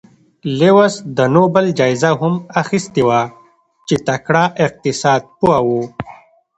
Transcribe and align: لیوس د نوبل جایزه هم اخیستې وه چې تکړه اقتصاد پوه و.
لیوس 0.59 0.93
د 1.17 1.19
نوبل 1.35 1.65
جایزه 1.79 2.09
هم 2.21 2.33
اخیستې 2.61 3.01
وه 3.07 3.21
چې 3.87 3.95
تکړه 4.07 4.43
اقتصاد 4.65 5.21
پوه 5.39 5.57
و. 5.65 5.67